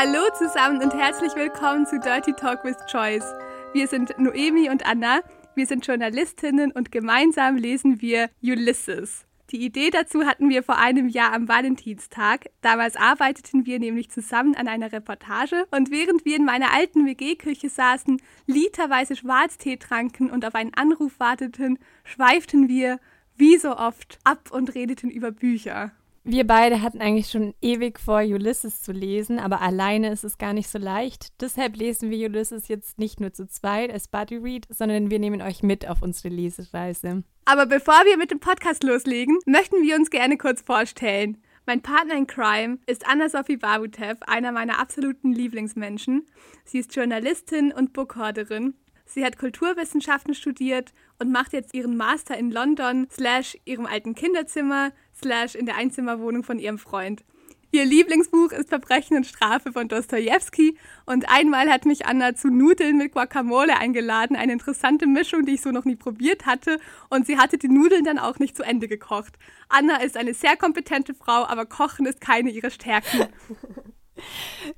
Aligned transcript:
Hallo 0.00 0.28
zusammen 0.38 0.80
und 0.80 0.94
herzlich 0.94 1.34
willkommen 1.34 1.84
zu 1.84 1.98
Dirty 1.98 2.32
Talk 2.32 2.62
with 2.62 2.76
Choice. 2.88 3.34
Wir 3.72 3.88
sind 3.88 4.16
Noemi 4.16 4.70
und 4.70 4.86
Anna, 4.86 5.22
wir 5.56 5.66
sind 5.66 5.84
Journalistinnen 5.84 6.70
und 6.70 6.92
gemeinsam 6.92 7.56
lesen 7.56 8.00
wir 8.00 8.30
Ulysses. 8.40 9.26
Die 9.50 9.66
Idee 9.66 9.90
dazu 9.90 10.24
hatten 10.24 10.50
wir 10.50 10.62
vor 10.62 10.78
einem 10.78 11.08
Jahr 11.08 11.32
am 11.32 11.48
Valentinstag. 11.48 12.48
Damals 12.60 12.94
arbeiteten 12.94 13.66
wir 13.66 13.80
nämlich 13.80 14.08
zusammen 14.08 14.54
an 14.54 14.68
einer 14.68 14.92
Reportage 14.92 15.66
und 15.72 15.90
während 15.90 16.24
wir 16.24 16.36
in 16.36 16.44
meiner 16.44 16.72
alten 16.72 17.04
WG-Küche 17.04 17.68
saßen, 17.68 18.22
literweise 18.46 19.16
Schwarztee 19.16 19.78
tranken 19.78 20.30
und 20.30 20.44
auf 20.44 20.54
einen 20.54 20.74
Anruf 20.74 21.18
warteten, 21.18 21.76
schweiften 22.04 22.68
wir, 22.68 23.00
wie 23.36 23.56
so 23.56 23.76
oft, 23.76 24.20
ab 24.22 24.52
und 24.52 24.76
redeten 24.76 25.10
über 25.10 25.32
Bücher. 25.32 25.90
Wir 26.30 26.46
beide 26.46 26.82
hatten 26.82 27.00
eigentlich 27.00 27.30
schon 27.30 27.54
ewig 27.62 27.98
vor, 27.98 28.18
Ulysses 28.18 28.82
zu 28.82 28.92
lesen, 28.92 29.38
aber 29.38 29.62
alleine 29.62 30.10
ist 30.10 30.24
es 30.24 30.36
gar 30.36 30.52
nicht 30.52 30.68
so 30.68 30.76
leicht. 30.76 31.40
Deshalb 31.40 31.74
lesen 31.74 32.10
wir 32.10 32.28
Ulysses 32.28 32.68
jetzt 32.68 32.98
nicht 32.98 33.18
nur 33.18 33.32
zu 33.32 33.48
zweit 33.48 33.90
als 33.90 34.08
Buddy 34.08 34.36
Read, 34.36 34.66
sondern 34.68 35.10
wir 35.10 35.20
nehmen 35.20 35.40
euch 35.40 35.62
mit 35.62 35.88
auf 35.88 36.02
unsere 36.02 36.28
Lesereise. 36.28 37.24
Aber 37.46 37.64
bevor 37.64 38.04
wir 38.04 38.18
mit 38.18 38.30
dem 38.30 38.40
Podcast 38.40 38.84
loslegen, 38.84 39.38
möchten 39.46 39.80
wir 39.80 39.96
uns 39.96 40.10
gerne 40.10 40.36
kurz 40.36 40.60
vorstellen. 40.60 41.38
Mein 41.64 41.80
Partner 41.80 42.18
in 42.18 42.26
Crime 42.26 42.76
ist 42.84 43.08
Anna-Sophie 43.08 43.56
Babutev, 43.56 44.18
einer 44.26 44.52
meiner 44.52 44.78
absoluten 44.78 45.32
Lieblingsmenschen. 45.32 46.26
Sie 46.62 46.80
ist 46.80 46.94
Journalistin 46.94 47.72
und 47.72 47.94
Bookhoarderin. 47.94 48.74
Sie 49.06 49.24
hat 49.24 49.38
Kulturwissenschaften 49.38 50.34
studiert 50.34 50.92
und 51.18 51.32
macht 51.32 51.54
jetzt 51.54 51.72
ihren 51.72 51.96
Master 51.96 52.36
in 52.36 52.50
London, 52.50 53.08
slash 53.10 53.56
ihrem 53.64 53.86
alten 53.86 54.14
Kinderzimmer, 54.14 54.92
slash 55.18 55.54
in 55.54 55.66
der 55.66 55.76
Einzimmerwohnung 55.76 56.42
von 56.42 56.58
ihrem 56.58 56.78
Freund. 56.78 57.24
Ihr 57.70 57.84
Lieblingsbuch 57.84 58.52
ist 58.52 58.70
Verbrechen 58.70 59.18
und 59.18 59.26
Strafe 59.26 59.72
von 59.72 59.88
Dostoevsky 59.88 60.78
und 61.04 61.28
einmal 61.28 61.68
hat 61.68 61.84
mich 61.84 62.06
Anna 62.06 62.34
zu 62.34 62.48
Nudeln 62.48 62.96
mit 62.96 63.12
Guacamole 63.12 63.76
eingeladen, 63.76 64.36
eine 64.36 64.54
interessante 64.54 65.06
Mischung, 65.06 65.44
die 65.44 65.52
ich 65.52 65.60
so 65.60 65.70
noch 65.70 65.84
nie 65.84 65.96
probiert 65.96 66.46
hatte 66.46 66.78
und 67.10 67.26
sie 67.26 67.36
hatte 67.36 67.58
die 67.58 67.68
Nudeln 67.68 68.04
dann 68.04 68.18
auch 68.18 68.38
nicht 68.38 68.56
zu 68.56 68.62
Ende 68.62 68.88
gekocht. 68.88 69.34
Anna 69.68 70.02
ist 70.02 70.16
eine 70.16 70.32
sehr 70.32 70.56
kompetente 70.56 71.12
Frau, 71.12 71.44
aber 71.44 71.66
Kochen 71.66 72.06
ist 72.06 72.22
keine 72.22 72.48
ihrer 72.48 72.70
Stärken. 72.70 73.26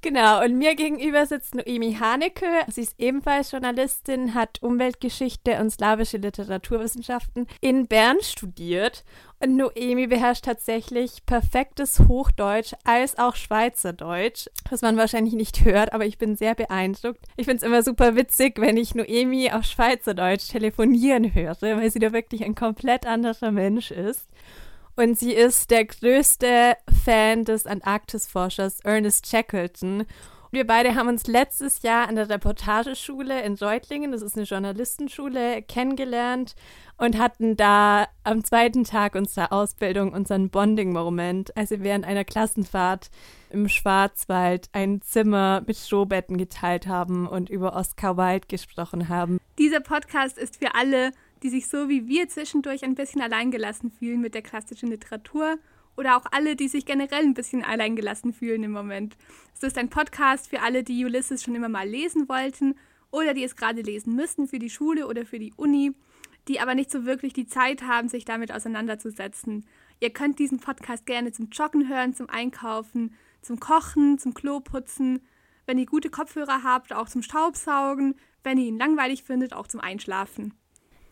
Genau, 0.00 0.44
und 0.44 0.58
mir 0.58 0.74
gegenüber 0.74 1.26
sitzt 1.26 1.54
Noemi 1.54 1.94
Haneke. 1.94 2.46
Sie 2.68 2.82
ist 2.82 2.94
ebenfalls 2.98 3.52
Journalistin, 3.52 4.34
hat 4.34 4.62
Umweltgeschichte 4.62 5.58
und 5.60 5.70
slawische 5.70 6.18
Literaturwissenschaften 6.18 7.46
in 7.60 7.86
Bern 7.86 8.18
studiert. 8.20 9.04
Und 9.40 9.56
Noemi 9.56 10.08
beherrscht 10.08 10.44
tatsächlich 10.44 11.24
perfektes 11.24 12.00
Hochdeutsch 12.00 12.72
als 12.84 13.18
auch 13.18 13.36
Schweizerdeutsch, 13.36 14.48
was 14.68 14.82
man 14.82 14.96
wahrscheinlich 14.96 15.34
nicht 15.34 15.64
hört, 15.64 15.92
aber 15.92 16.06
ich 16.06 16.18
bin 16.18 16.34
sehr 16.34 16.56
beeindruckt. 16.56 17.20
Ich 17.36 17.46
finde 17.46 17.58
es 17.58 17.62
immer 17.62 17.84
super 17.84 18.16
witzig, 18.16 18.60
wenn 18.60 18.76
ich 18.76 18.96
Noemi 18.96 19.52
auf 19.52 19.64
Schweizerdeutsch 19.64 20.48
telefonieren 20.48 21.34
höre, 21.34 21.56
weil 21.60 21.90
sie 21.90 22.00
da 22.00 22.12
wirklich 22.12 22.44
ein 22.44 22.56
komplett 22.56 23.06
anderer 23.06 23.52
Mensch 23.52 23.92
ist. 23.92 24.26
Und 24.98 25.16
sie 25.16 25.32
ist 25.32 25.70
der 25.70 25.84
größte 25.84 26.76
Fan 27.04 27.44
des 27.44 27.66
Antarktisforschers 27.66 28.80
Ernest 28.80 29.28
Shackleton. 29.28 30.06
Wir 30.50 30.66
beide 30.66 30.96
haben 30.96 31.06
uns 31.06 31.28
letztes 31.28 31.82
Jahr 31.82 32.08
an 32.08 32.16
der 32.16 32.28
Reportageschule 32.28 33.42
in 33.42 33.54
Reutlingen, 33.54 34.10
das 34.10 34.22
ist 34.22 34.36
eine 34.36 34.44
Journalistenschule, 34.44 35.62
kennengelernt 35.62 36.56
und 36.96 37.16
hatten 37.16 37.56
da 37.56 38.08
am 38.24 38.42
zweiten 38.42 38.82
Tag 38.82 39.14
unserer 39.14 39.52
Ausbildung 39.52 40.12
unseren 40.12 40.50
Bonding-Moment, 40.50 41.56
als 41.56 41.70
wir 41.70 41.84
während 41.84 42.04
einer 42.04 42.24
Klassenfahrt 42.24 43.10
im 43.50 43.68
Schwarzwald 43.68 44.68
ein 44.72 45.00
Zimmer 45.00 45.62
mit 45.64 45.76
Strohbetten 45.76 46.38
geteilt 46.38 46.88
haben 46.88 47.28
und 47.28 47.50
über 47.50 47.76
Oscar 47.76 48.16
Wilde 48.16 48.48
gesprochen 48.48 49.08
haben. 49.08 49.38
Dieser 49.60 49.80
Podcast 49.80 50.38
ist 50.38 50.56
für 50.56 50.74
alle 50.74 51.12
die 51.42 51.50
sich 51.50 51.68
so 51.68 51.88
wie 51.88 52.06
wir 52.06 52.28
zwischendurch 52.28 52.84
ein 52.84 52.94
bisschen 52.94 53.20
alleingelassen 53.20 53.90
fühlen 53.90 54.20
mit 54.20 54.34
der 54.34 54.42
klassischen 54.42 54.88
Literatur 54.88 55.58
oder 55.96 56.16
auch 56.16 56.26
alle, 56.30 56.54
die 56.54 56.68
sich 56.68 56.86
generell 56.86 57.24
ein 57.24 57.34
bisschen 57.34 57.64
alleingelassen 57.64 58.32
fühlen 58.32 58.62
im 58.62 58.70
Moment. 58.70 59.16
Es 59.54 59.62
ist 59.62 59.78
ein 59.78 59.90
Podcast 59.90 60.48
für 60.48 60.60
alle, 60.60 60.84
die 60.84 61.04
Ulysses 61.04 61.42
schon 61.42 61.56
immer 61.56 61.68
mal 61.68 61.88
lesen 61.88 62.28
wollten 62.28 62.76
oder 63.10 63.34
die 63.34 63.44
es 63.44 63.56
gerade 63.56 63.82
lesen 63.82 64.14
müssten 64.14 64.46
für 64.46 64.58
die 64.58 64.70
Schule 64.70 65.06
oder 65.06 65.26
für 65.26 65.38
die 65.38 65.52
Uni, 65.56 65.92
die 66.46 66.60
aber 66.60 66.74
nicht 66.74 66.90
so 66.90 67.04
wirklich 67.04 67.32
die 67.32 67.46
Zeit 67.46 67.82
haben, 67.82 68.08
sich 68.08 68.24
damit 68.24 68.52
auseinanderzusetzen. 68.52 69.66
Ihr 70.00 70.10
könnt 70.10 70.38
diesen 70.38 70.60
Podcast 70.60 71.04
gerne 71.04 71.32
zum 71.32 71.48
Joggen 71.50 71.88
hören, 71.88 72.14
zum 72.14 72.30
Einkaufen, 72.30 73.14
zum 73.42 73.58
Kochen, 73.58 74.18
zum 74.18 74.34
Kloputzen, 74.34 75.20
wenn 75.66 75.78
ihr 75.78 75.86
gute 75.86 76.10
Kopfhörer 76.10 76.62
habt, 76.62 76.92
auch 76.92 77.08
zum 77.08 77.22
Staubsaugen, 77.22 78.14
wenn 78.44 78.58
ihr 78.58 78.66
ihn 78.66 78.78
langweilig 78.78 79.24
findet, 79.24 79.52
auch 79.52 79.66
zum 79.66 79.80
Einschlafen. 79.80 80.54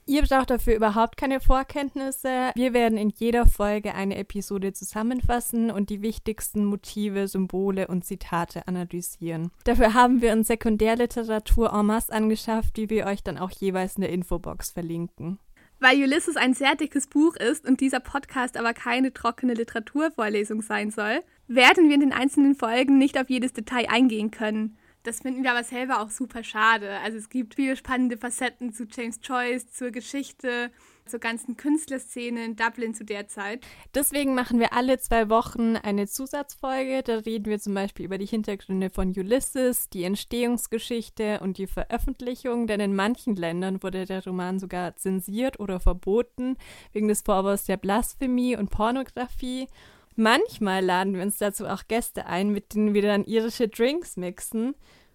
Ihr 0.08 0.22
braucht 0.22 0.50
dafür 0.50 0.76
überhaupt 0.76 1.16
keine 1.16 1.40
Vorkenntnisse. 1.40 2.52
Wir 2.54 2.72
werden 2.72 2.96
in 2.96 3.10
jeder 3.10 3.44
Folge 3.44 3.92
eine 3.92 4.16
Episode 4.18 4.72
zusammenfassen 4.72 5.72
und 5.72 5.90
die 5.90 6.00
wichtigsten 6.00 6.64
Motive, 6.64 7.26
Symbole 7.26 7.88
und 7.88 8.04
Zitate 8.04 8.68
analysieren. 8.68 9.50
Dafür 9.64 9.94
haben 9.94 10.22
wir 10.22 10.32
uns 10.32 10.46
Sekundärliteratur 10.46 11.72
en 11.72 11.86
masse 11.86 12.12
angeschafft, 12.12 12.76
die 12.76 12.88
wir 12.88 13.06
euch 13.06 13.24
dann 13.24 13.36
auch 13.36 13.50
jeweils 13.50 13.96
in 13.96 14.02
der 14.02 14.10
Infobox 14.10 14.70
verlinken. 14.70 15.40
Weil 15.80 16.00
Ulysses 16.00 16.36
ein 16.36 16.54
sehr 16.54 16.76
dickes 16.76 17.08
Buch 17.08 17.34
ist 17.34 17.66
und 17.66 17.80
dieser 17.80 18.00
Podcast 18.00 18.56
aber 18.56 18.74
keine 18.74 19.12
trockene 19.12 19.54
Literaturvorlesung 19.54 20.62
sein 20.62 20.92
soll, 20.92 21.20
werden 21.48 21.88
wir 21.88 21.94
in 21.94 22.00
den 22.00 22.12
einzelnen 22.12 22.54
Folgen 22.54 22.96
nicht 22.96 23.18
auf 23.18 23.28
jedes 23.28 23.52
Detail 23.52 23.88
eingehen 23.88 24.30
können. 24.30 24.78
Das 25.06 25.20
finden 25.20 25.44
wir 25.44 25.52
aber 25.52 25.62
selber 25.62 26.00
auch 26.00 26.10
super 26.10 26.42
schade. 26.42 26.98
Also 27.04 27.16
es 27.16 27.28
gibt 27.28 27.54
viele 27.54 27.76
spannende 27.76 28.16
Facetten 28.16 28.72
zu 28.72 28.86
James 28.90 29.20
Joyce, 29.22 29.70
zur 29.70 29.92
Geschichte, 29.92 30.72
zur 31.06 31.20
ganzen 31.20 31.56
Künstlerszene 31.56 32.44
in 32.44 32.56
Dublin 32.56 32.92
zu 32.92 33.04
der 33.04 33.28
Zeit. 33.28 33.64
Deswegen 33.94 34.34
machen 34.34 34.58
wir 34.58 34.72
alle 34.72 34.98
zwei 34.98 35.28
Wochen 35.28 35.76
eine 35.76 36.08
Zusatzfolge. 36.08 37.04
Da 37.04 37.18
reden 37.18 37.46
wir 37.46 37.60
zum 37.60 37.74
Beispiel 37.74 38.04
über 38.04 38.18
die 38.18 38.26
Hintergründe 38.26 38.90
von 38.90 39.10
Ulysses, 39.16 39.88
die 39.90 40.02
Entstehungsgeschichte 40.02 41.38
und 41.38 41.58
die 41.58 41.68
Veröffentlichung. 41.68 42.66
Denn 42.66 42.80
in 42.80 42.96
manchen 42.96 43.36
Ländern 43.36 43.84
wurde 43.84 44.06
der 44.06 44.24
Roman 44.24 44.58
sogar 44.58 44.96
zensiert 44.96 45.60
oder 45.60 45.78
verboten 45.78 46.56
wegen 46.92 47.06
des 47.06 47.20
Vorwurfs 47.20 47.66
der 47.66 47.76
Blasphemie 47.76 48.56
und 48.56 48.70
Pornografie. 48.70 49.68
Manchmal 50.16 50.84
laden 50.84 51.14
wir 51.14 51.22
uns 51.22 51.38
dazu 51.38 51.66
auch 51.66 51.82
Gäste 51.88 52.26
ein, 52.26 52.50
mit 52.50 52.74
denen 52.74 52.94
wir 52.94 53.02
dann 53.02 53.24
irische 53.24 53.68
Drinks 53.68 54.16
mixen. 54.16 54.74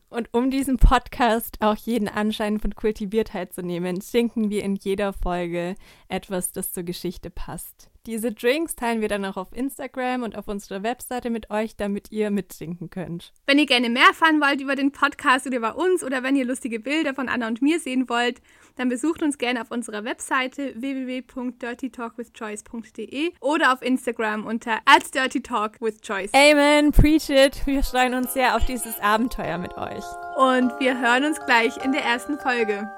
Und 0.10 0.30
um 0.34 0.52
diesen 0.52 0.78
Podcast 0.78 1.58
auch 1.62 1.76
jeden 1.76 2.08
Anschein 2.08 2.60
von 2.60 2.76
Kultiviertheit 2.76 3.54
zu 3.54 3.62
nehmen, 3.62 4.02
schenken 4.02 4.50
wir 4.50 4.64
in 4.64 4.76
jeder 4.76 5.14
Folge 5.14 5.76
etwas, 6.08 6.52
das 6.52 6.74
zur 6.74 6.84
Geschichte 6.84 7.30
passt. 7.30 7.91
Diese 8.08 8.32
Drinks 8.32 8.76
teilen 8.76 9.02
wir 9.02 9.10
dann 9.10 9.24
auch 9.26 9.38
auf 9.38 9.50
Instagram 9.54 10.24
und 10.24 10.36
auf 10.36 10.48
unserer 10.48 10.82
Webseite 10.82 11.30
mit 11.30 11.52
euch, 11.52 11.76
damit 11.76 12.12
ihr 12.12 12.32
mittrinken 12.32 12.90
könnt. 12.90 13.32
Wenn 13.46 13.60
ihr 13.60 13.68
gerne 13.68 13.90
mehr 13.90 14.08
erfahren 14.08 14.42
wollt 14.42 14.60
über 14.60 14.76
den 14.76 14.92
Podcast 14.92 15.46
oder 15.46 15.58
über 15.58 15.78
uns 15.78 16.04
oder 16.04 16.24
wenn 16.24 16.36
ihr 16.36 16.46
lustige 16.46 16.80
Bilder 16.80 17.14
von 17.14 17.30
Anna 17.30 17.48
und 17.48 17.62
mir 17.62 17.80
sehen 17.80 18.10
wollt, 18.10 18.42
dann 18.76 18.90
besucht 18.90 19.22
uns 19.22 19.38
gerne 19.38 19.62
auf 19.62 19.70
unserer 19.70 20.04
Webseite 20.04 20.74
www.dirtytalkwithchoice.de 20.82 23.34
oder 23.40 23.74
auf 23.74 23.84
Instagram 23.84 24.48
unter 24.48 24.80
@dirtytalkwithchoice. 25.14 26.34
Amen, 26.34 26.92
preach 26.92 27.30
it. 27.30 27.68
Wir 27.68 27.84
freuen 27.84 28.16
uns 28.16 28.34
sehr 28.34 28.56
auf 28.56 28.66
dieses 28.66 29.00
Abenteuer 29.00 29.60
mit 29.60 29.78
euch. 29.78 30.04
Und 30.38 30.72
wir 30.80 31.00
hören 31.00 31.26
uns 31.26 31.40
gleich 31.46 31.78
in 31.84 31.92
der 31.92 32.04
ersten 32.04 32.40
Folge. 32.40 32.90